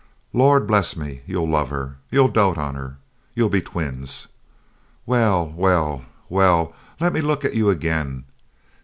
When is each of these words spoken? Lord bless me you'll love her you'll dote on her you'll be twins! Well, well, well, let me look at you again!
Lord 0.33 0.65
bless 0.65 0.95
me 0.97 1.21
you'll 1.27 1.47
love 1.47 1.69
her 1.69 1.97
you'll 2.09 2.27
dote 2.27 2.57
on 2.57 2.73
her 2.73 2.97
you'll 3.35 3.49
be 3.51 3.61
twins! 3.61 4.29
Well, 5.05 5.53
well, 5.55 6.05
well, 6.27 6.73
let 6.99 7.13
me 7.13 7.21
look 7.21 7.45
at 7.45 7.53
you 7.53 7.69
again! 7.69 8.25